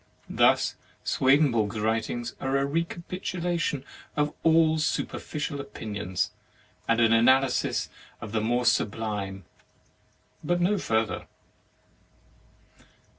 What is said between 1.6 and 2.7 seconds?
writings are a